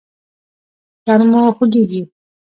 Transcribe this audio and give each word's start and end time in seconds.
سر 1.03 1.19
مو 1.29 1.41
خوږیږي؟ 1.57 2.01